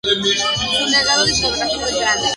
Su 0.03 0.85
legado 0.87 1.25
discográfico 1.27 1.85
es 1.85 1.95
grande. 1.99 2.27